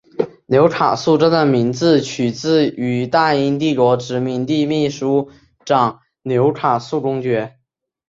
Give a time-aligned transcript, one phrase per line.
[0.47, 5.29] 纽卡素这个名字取自于大英帝国殖民地秘书
[5.63, 7.59] 长纽卡素公爵。